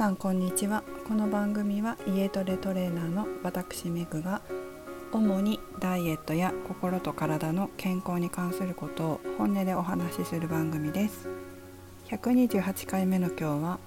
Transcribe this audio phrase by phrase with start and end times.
[0.00, 0.82] さんこんにちは。
[1.06, 4.40] この番組は家トレトレーナーの私メグが
[5.12, 11.28] 主にダイエットや心と体の健康に関することを本音でお話しする番組です。
[12.08, 13.78] 128回目の今日は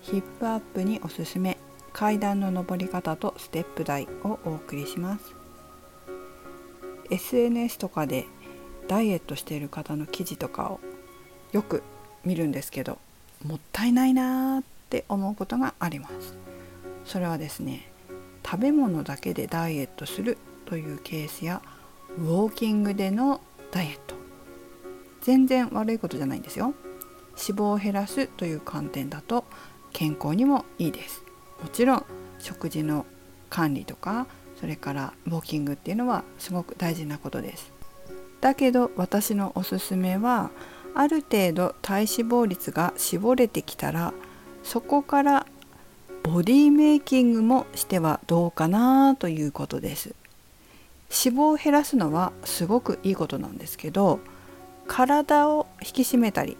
[0.00, 1.58] ヒップアップにおすすめ
[1.92, 5.34] 階段の上り方とステップ台をお送りします。
[7.10, 8.26] SNS とかで
[8.86, 10.78] ダイエットしている方の記事とかを
[11.50, 11.82] よく
[12.24, 12.98] 見るんですけど
[13.44, 16.34] もったいないなーってって思うことがあります。
[17.04, 17.92] それはですね
[18.44, 21.60] 食べ物だけでダイエットするというケースや
[22.16, 24.14] ウォーキングでのダイエット。
[25.20, 26.72] 全然悪いことじゃないんですよ。
[27.36, 29.44] 脂肪を減らすという観点だと
[29.92, 31.22] 健康にもいいです。
[31.62, 32.06] もちろん
[32.38, 33.04] 食事の
[33.50, 34.26] 管理とか
[34.58, 37.72] それからウォーキングっていうのはすごく大事なことです。
[38.40, 40.50] だけど私のおすすめは
[40.94, 44.14] ある程度体脂肪率が絞れてきたら
[44.68, 45.46] そこから
[46.22, 50.14] ボディメイキングもしてはどうかなということです。
[51.10, 54.20] 脂肪を減らすのはすごくいいことなんですけど
[54.86, 56.58] 体を引き締めたり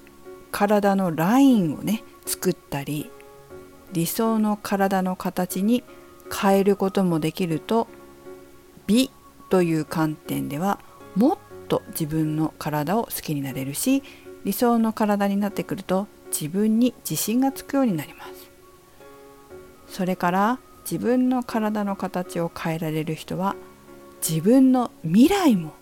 [0.51, 3.11] 体のラインをね作ったり
[3.93, 5.85] 理想の体の形に
[6.35, 7.89] 変えることもできると
[8.87, 9.11] 美
[9.51, 10.81] という観点では
[11.15, 14.03] もっと自分の体を好きになれるし
[14.47, 16.07] 理想の体になってくると
[16.39, 18.51] 自分に自信がつくようになります。
[19.89, 20.59] それから
[20.91, 23.57] 自分の体の形を変えられる人は
[24.27, 25.73] 自分の未来も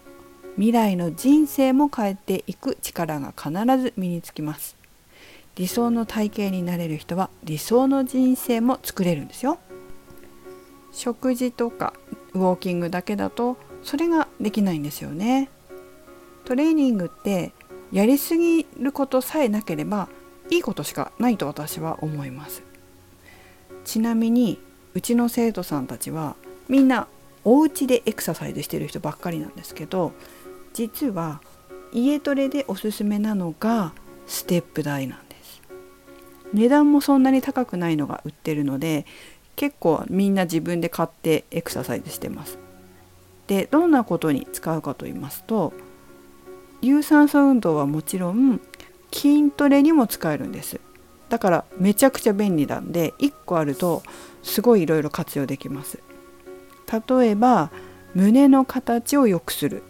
[0.54, 4.76] 未来の人生も変えていく力が必ず身につきます。
[5.56, 9.58] 理想の体型になれる人は理想の人生も作れるんですよ。
[10.92, 11.92] 食事とか
[12.32, 15.50] ウォーキングだけだとそれができないんですよね。
[16.46, 17.52] トレーニングって
[17.92, 20.08] やりすぎることさえなければ
[20.50, 22.62] いいことしかないと私は思います。
[23.84, 24.60] ちなみに
[24.94, 26.36] うちの生徒さんたちは
[26.68, 27.06] みんな
[27.44, 30.12] お家でエクササイズしてる人ばっかりなんですけど
[30.72, 31.40] 実は
[31.92, 33.92] 家トレでおすすめなのが
[34.26, 35.62] ステップ台なんです。
[36.52, 39.06] 値段もそんなに高くないのが売ってるので
[39.54, 42.58] 結構みんな自分で買ってエクササイズしてます。
[43.46, 45.72] でどんなことに使うかと言いますと
[46.82, 48.60] 有酸素運動はもちろん
[49.12, 50.80] 筋トレにも使えるんです。
[51.28, 54.02] だからめちゃくちゃ便利なんで1個あると
[54.42, 55.98] すごいいろいろ活用できます。
[57.08, 57.70] 例えば
[58.14, 59.82] 胸の形を良くする。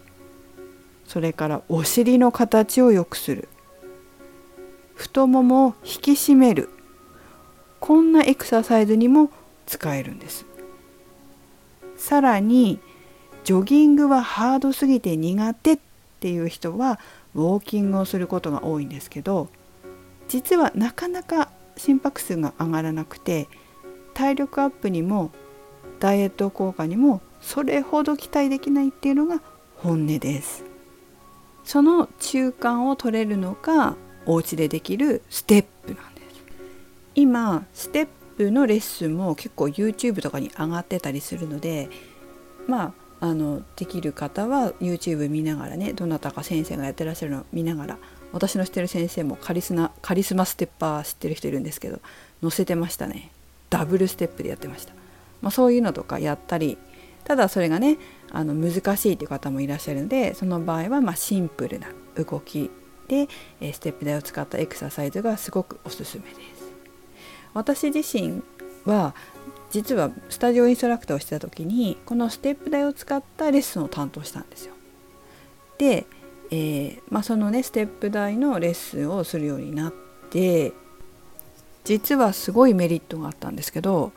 [1.05, 3.47] それからお尻の形を良くする。
[4.95, 6.69] 太ももを引き締める。
[7.79, 9.29] こんなエクササイズにも
[9.67, 10.45] 使えるんです。
[11.95, 12.79] さらに
[13.43, 15.79] ジョギングはハードすぎて苦手っ
[16.19, 16.99] ていう人は
[17.35, 19.49] ウォーキングをすることが多いんですけど
[20.27, 23.47] 実はなかなか心拍数が上がらなくて
[24.13, 25.31] 体力アップにも
[25.99, 29.41] ダイエット効果にもそれほど期待できないっていうのが
[29.77, 30.63] 本音です。
[31.63, 33.95] その中間を取れるのが
[34.25, 36.27] お家でできるステップなんです。
[37.13, 38.07] 今ステッ
[38.37, 41.89] プのレッスンも結構 YouTube とかに上がってたりするので
[42.67, 47.97] まああのできる方は YouTube 見ながらねどなたか先生がやってらっしゃるのを見ながら
[48.31, 51.99] 私の知ってる先生もカリスナカリスマステッパー知ってる人いるんですけど
[52.41, 53.31] 載せてましたね
[53.69, 54.93] ダブルステップでやってました
[55.41, 56.77] まあ、そういうのとかやったり
[57.23, 57.97] ただそれがね
[58.31, 62.71] あの難しいという方もいらっしゃるのでその場合はまシンプルな動き
[63.07, 63.27] で
[63.73, 66.57] ステップ台を使ったエクササイズがすごくおすすめです。
[67.53, 68.41] 私自身
[68.85, 69.15] は
[69.69, 74.73] 実はスタジオインストラクターをしてた時にこのステップ台を使ったレッスンを担当したんですよ。
[75.77, 76.05] で、
[76.49, 79.93] えー、まあ、そのねステップ台のレッスンをするようになっ
[80.29, 80.71] て
[81.83, 84.13] 実はすごいメリットがあったんですけど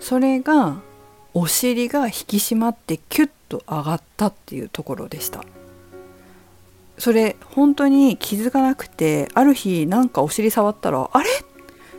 [0.00, 0.80] それが
[1.32, 5.44] お尻が引き締まってキュッと上がったっていうところでした。
[6.98, 11.28] それ本当に気づかなくてある日なんかお尻触ったらあれ？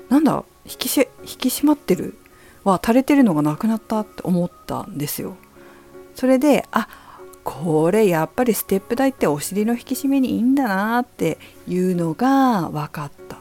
[0.09, 0.43] なんだ？
[0.65, 2.15] 引きし引き締まってる？
[2.63, 5.37] は垂れてるのがなくなったって思ったんですよ
[6.15, 6.87] それであ
[7.43, 13.37] これやっぱりステップ台ってお尻の引き締めにいいんだなっていうのが分かった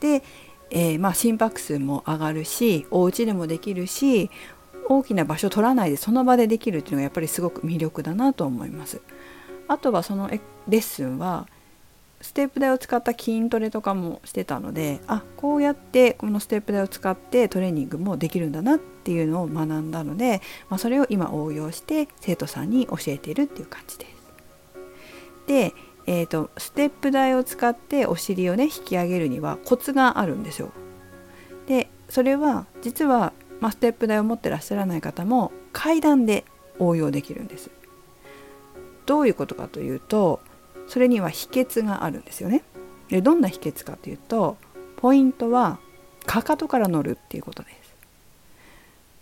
[0.00, 0.22] で
[0.70, 4.28] えー、まあ、心拍数も上がるしお家でもできるし
[4.88, 9.00] 大きな場所取らないでその場でできるっていうのがやっぱりすごく魅力だなと思います。
[9.66, 11.46] あとはそのレッスンは
[12.24, 20.40] ステップ台を使った筋トレとかもしてたのであこうやってこのステップ台を使ってトレーニングもできるんだなっていうのを学んだので、
[20.70, 24.10] まあ、それを今応用して生徒さんに教えているっていう感じです。
[25.46, 25.74] で
[26.06, 30.70] えーと、ステップ台を使ってお尻をね引き上げるにはコツがあるんですよ。
[31.66, 36.44] でそれは実は、まあ、ステップ台を持ってらっしゃらない方も階段で
[36.78, 37.70] 応用できるんです
[39.06, 40.40] どういうことかというと
[40.86, 42.62] それには秘訣があるんですよね。
[43.08, 44.56] でどんな秘訣かというと
[44.96, 45.78] ポイントは
[46.26, 47.94] かかとから乗るっていうことです。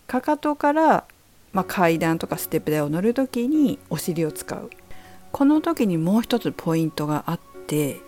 [0.07, 1.05] かかとから、
[1.53, 4.71] まあ、階段とかステップ台を乗る時にお尻を使う。
[5.33, 8.01] この時にもう一つポイントがあって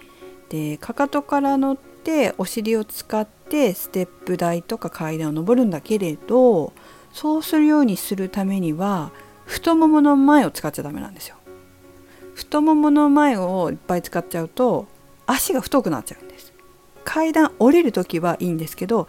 [0.50, 6.74] でかかとから乗ってお尻を使ってステップ台とか階段を上るんだけれど
[7.12, 9.10] そうするようにするためには
[9.46, 11.36] 太ももの前を使っちゃダメなんですよ。
[12.34, 14.86] 太ももの前をいっぱい使っちゃうと
[15.26, 16.52] 足が太くなっちゃうんです。
[17.04, 19.08] 階段降りる時はいいんですけど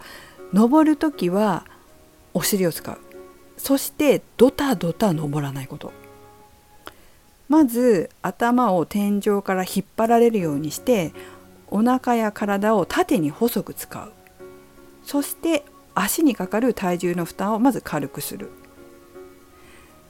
[0.52, 1.64] 登る時は
[2.34, 2.98] お尻を使う。
[3.56, 5.92] そしてドタドタ登らないこと。
[7.48, 11.12] まず頭を天井から引っ張られるようにして
[11.68, 14.12] お腹や体を縦に細く使う。
[15.04, 15.64] そして
[15.94, 18.50] 足にかかる体重の負担をまず軽くする。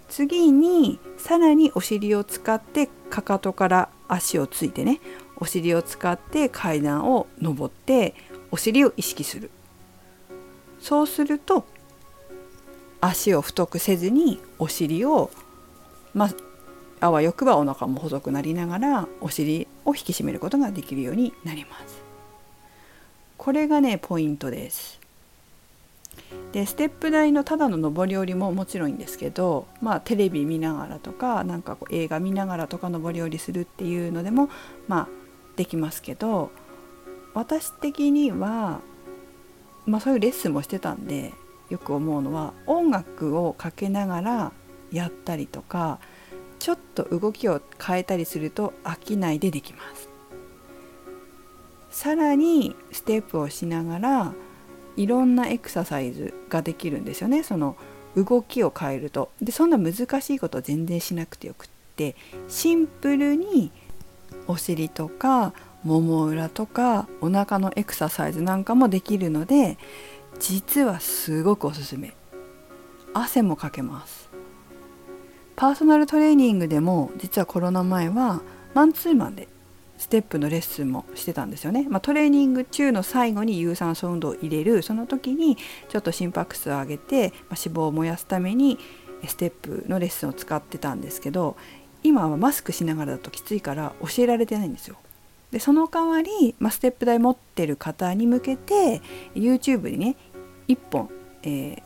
[0.09, 5.01] 次にさらにお尻を使ってかかとから足をついてね
[5.37, 8.15] お尻を使って階段を上って
[8.51, 9.51] お尻を意識する。
[10.79, 11.65] そうすると
[13.01, 15.31] 足を太くせずにお尻を、
[16.13, 22.03] まあ、あわよくばお腹も細くなりながらお尻を引き締めることができるようになります。
[23.39, 25.01] これがねポイントです。
[26.53, 34.49] でステップ台のただの上り下りももちろんいいんですけどまあテレビ見ながらとかなんかこう映画見ながらとか上り下りするっていうのでも
[34.89, 35.09] まあ
[35.57, 36.51] できますけど
[37.35, 38.81] 私的には
[39.85, 41.35] まあそういうレッスンもしてたんで
[41.69, 44.53] よく思うのは音楽をかけながら
[44.93, 45.99] やったりとか
[46.59, 50.09] ちょっと動きを変えたりすると飽きないでできます。
[51.97, 54.35] さらにステップをしながら
[54.97, 57.43] いろんなエクササイズができるんですよね。
[57.43, 57.77] その
[58.17, 59.31] 動きを変えると。
[59.43, 62.17] でそんな難しいこと全然しなくてよくって
[62.49, 63.71] シンプルに
[64.47, 65.53] お尻とか
[65.85, 69.79] もも裏とかお腹のエクササイズなんかもできるので
[70.39, 72.15] 実はすごくおすすめ。
[73.15, 74.29] 汗もかけます。
[75.55, 78.43] パーソナルトレーニングでも実はコロナ前は
[78.75, 79.49] マンツーマンで
[79.99, 85.57] ステップのレッスンもしてたんですよね、まあ、トレーニング中の最後に有酸素運動を入れるその時に
[85.89, 88.79] ちょっと心拍数を上げて、まあ、脂肪を燃やすために
[89.27, 91.57] ステップのレッスンを使ってたんですけど
[92.03, 94.97] 今はマスクしながらだときついから教えられてないんですよ。
[95.51, 99.01] でその代わり、まあ、ステップ台持ってる方に向けて
[99.35, 100.17] YouTube にね
[100.69, 101.11] 1本、
[101.43, 101.83] えー、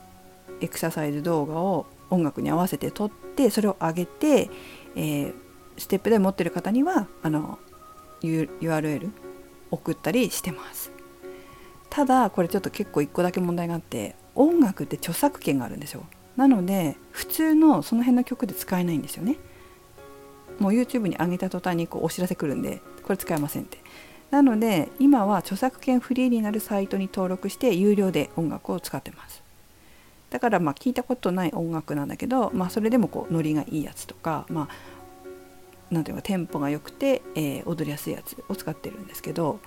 [0.60, 4.50] エクササイズ動画を音楽に合わせて撮ってそれを上げて、
[4.96, 5.34] えー、
[5.76, 7.58] ステップ台持ってる方にはあの
[8.22, 9.10] URL
[9.70, 10.90] 送ったりしてます。
[11.88, 16.04] ただこれちょっと結構1個だけ問題があって音楽って著作権があるんですよ。
[16.36, 19.36] なので普通のその辺の曲で使えないんですよね。
[20.58, 23.78] もう YouTube に上げた途端にこうお知らせ来るんでこれ使えませんって。
[24.30, 29.42] なので今は著作権フリーになるサイトに登録して有料で音楽を使ってます。
[30.30, 34.68] だからまあ聞いたことない音楽なんだけど、まあ、それでもこうノリがいいやつとか、まあ、
[35.90, 39.58] なんていうかテンポが良くて、えー、踊りやすいやつを使ってるんですけど、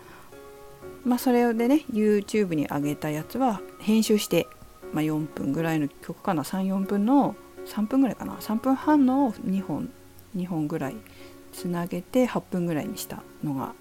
[1.03, 4.47] まあ、それでね YouTube に上げたやつは編集して、
[4.93, 9.89] まあ、4分ぐらいの曲かな34分の3分ぐらいかな3分半の2本
[10.35, 10.95] 2本ぐらい
[11.51, 13.73] つなげて8分ぐらいにしたのが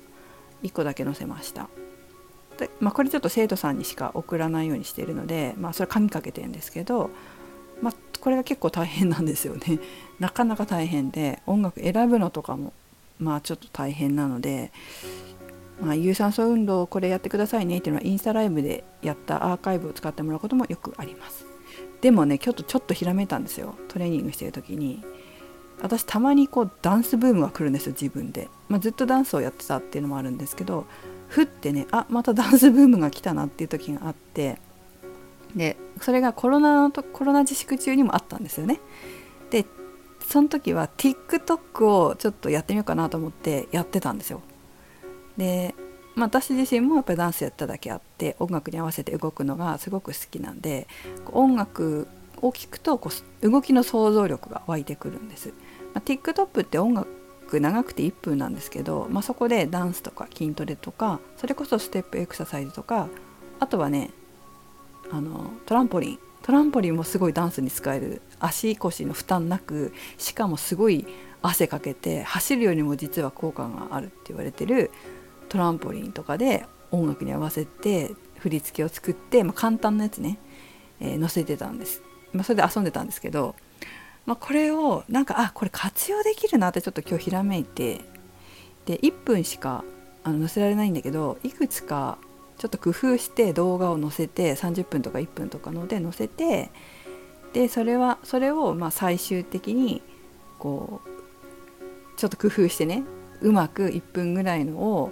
[0.62, 1.68] 1個だけ載せました。
[2.58, 7.10] で、まあ、これちょっと生徒さんにしか送らないようにしているので、まあ、それ紙かけてるんですけど、
[8.22, 9.80] これが結構大変なんですよね。
[10.20, 12.72] なかなか大変で音楽選ぶのとかも
[13.18, 14.70] まあちょっと大変なので、
[15.80, 21.44] まあ、有酸素運動をこれやってくださいねっていうのはインスタライブでやったアーカイブを使ってもらうこともよくあります。
[22.00, 23.74] でもね今日ちょっとひらめいたんですよ。
[23.88, 25.02] トレーニングしてる時に。
[25.80, 30.86] 私たまにこうダンスブームが来るんですよ自分で、まあ、ずっとダンスをやってたっていうのもあるんですけど
[31.26, 34.60] ふってねあまたダンスブームが来たなっていう時があって
[35.54, 38.80] でそれがコロナのとコロナ自粛中にもあったんですよね。
[39.50, 39.66] で
[40.20, 44.40] その時は TikTok をちょっとやってみようかなと思ってやってたんですよ。
[45.36, 45.74] で、
[46.14, 50.86] まあ、私自身もやっぱりダンスやっただけあって音楽に合わせて動くのがすごく好きなんで
[51.32, 52.08] 音楽
[52.40, 53.10] を聴くとこ
[53.42, 55.48] う動きの想像力が湧いてくるんです、
[55.94, 57.08] まあ、TikTok って音楽
[57.60, 63.08] 長くて1分なんですけど、まあ、そこでダンスとか筋トレとかそれこそステップエクササイズとか
[63.60, 64.10] あとはね
[65.12, 66.18] あのトランポリン。
[66.42, 68.22] トランポリンもすごいダンスに使える。
[68.40, 71.06] 足腰の負担なくしかもすごい
[71.42, 74.90] 汗かけて走るよりも実は効果があるって言われてる
[75.48, 80.38] トランポリンとかで音楽に合わせて振り付けを作って、まあ、簡単なやつね、
[81.00, 82.02] えー、載せてたんです、
[82.32, 83.54] まあ、それで遊んでたんですけど、
[84.26, 88.00] まあ、これをなんかあこれ活用できるなってちょっと今日ひらめいて。
[88.86, 89.84] で1分しか
[90.24, 92.18] あの載せられないんだけどいくつか
[92.62, 96.70] ちょっと工夫して動画を載せて30分とか1分とかので載せて
[97.52, 100.00] でそれはそれをまあ最終的に
[100.60, 103.02] こうちょっと工夫してね
[103.40, 105.10] うまく1分ぐらいのを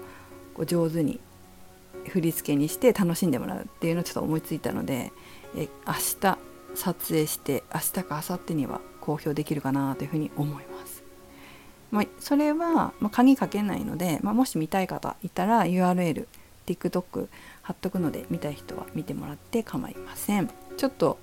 [0.54, 1.18] こう上手に
[2.06, 5.10] 振り付けにして楽しんでもらうっていうのをちょっと思いついたので
[5.56, 6.38] え明日
[6.76, 11.02] 撮影して明日か明後日には公表できるかなというふうに思います。
[11.90, 16.28] まあ、それは、ま、鍵かけないので、まあ、もし見たい方いたら URL
[16.74, 17.28] TikTok
[17.62, 20.50] 貼っとくので見たい人は見てもらって構いません。
[20.76, 21.18] ちょっと、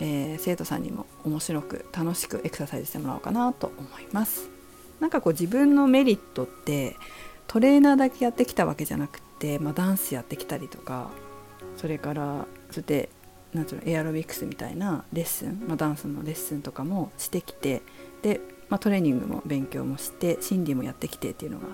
[0.00, 4.48] えー、生徒さんにも面白く楽しくエクササイズしてもらおうかなと思います。
[5.00, 6.96] なんかこう自分のメリットって
[7.46, 11.10] トレーナーだけやってきたわけじゃなくて、まあ、ダンスやってきたりとか
[11.76, 13.08] それからそれ
[13.52, 17.82] なんていうのエアロビクスみたいなレッスン、まあ、ダンスのレッスンとかもしてきて
[18.22, 21.66] で、まあ、トレーニングも勉強もして心理もやってきてっていうのが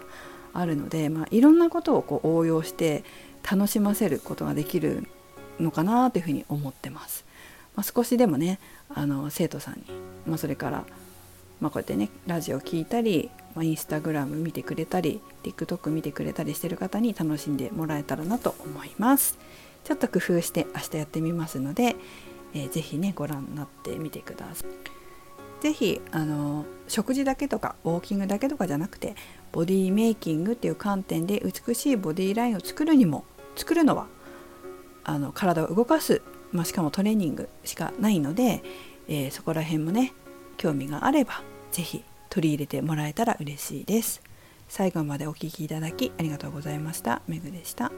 [0.52, 3.04] あるので、まあ、いろんなことをこう応用して
[3.48, 5.06] 楽しませることができる
[5.60, 7.24] のかなというふうに思ってます。
[7.74, 8.58] まあ、少しでもね
[8.94, 9.84] あの生徒さんに、
[10.26, 10.84] まあ、それから、
[11.60, 19.38] まあ、こうやってねラジオ聴いたり、まあ、インスタグラム見てくれたり TikTok 見てくれたりしてる方に楽しんでもらえたらなと思います。
[19.84, 21.96] ちょっと工夫して明日やってみますので、
[22.54, 24.70] えー、ぜひねご覧になってみてください。
[25.62, 29.14] ぜひあの食事だけとかウォーキングだけとかじゃなくて
[29.52, 34.06] ボディメイキングっていう観点で美しいボディラインを作るにも作るのは
[35.04, 38.62] あの体を動かす、まあ、しかもトレーニングしかないので、
[39.08, 40.12] えー、そこら辺もね
[40.56, 44.22] 興味があれば是非取り入れてもらえたら嬉しいです。
[44.68, 47.20] 最後までお聴きいただきありがとうございました。
[47.28, 47.92] めぐでした。